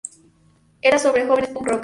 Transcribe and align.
Era 0.81 0.97
sobre 0.97 1.27
jóvenes 1.27 1.51
punk 1.51 1.67
rockers. 1.67 1.79